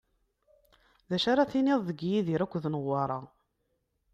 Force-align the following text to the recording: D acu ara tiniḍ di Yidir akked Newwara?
D 1.09 1.11
acu 1.15 1.27
ara 1.31 1.49
tiniḍ 1.51 1.81
di 1.97 2.07
Yidir 2.11 2.41
akked 2.45 2.63
Newwara? 2.69 3.19